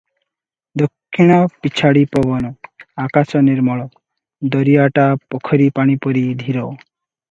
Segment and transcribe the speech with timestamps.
[0.81, 2.51] ଦକ୍ଷିଣା ପିଛାଡ଼ି ପବନ-
[3.05, 3.89] ଆକାଶ ନିର୍ମଳ-
[4.57, 6.71] ଦରିଆଟା ପୋଖରୀ ପାଣି ପରି ଧୀର।